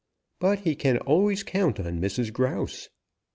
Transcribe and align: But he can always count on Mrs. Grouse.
But 0.39 0.61
he 0.61 0.73
can 0.73 0.97
always 0.97 1.43
count 1.43 1.79
on 1.79 2.01
Mrs. 2.01 2.33
Grouse. 2.33 2.89